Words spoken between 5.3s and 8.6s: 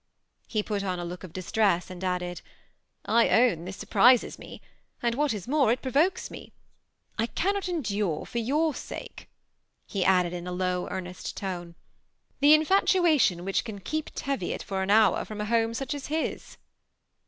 is more, it pro vokes me. I cannot ei^ure for